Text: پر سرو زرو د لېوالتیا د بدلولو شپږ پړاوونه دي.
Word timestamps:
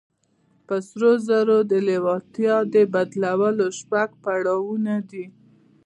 پر 0.67 0.79
سرو 0.87 1.11
زرو 1.27 1.57
د 1.71 1.73
لېوالتیا 1.87 2.55
د 2.73 2.75
بدلولو 2.93 3.65
شپږ 3.79 4.09
پړاوونه 4.23 4.95
دي. 5.09 5.25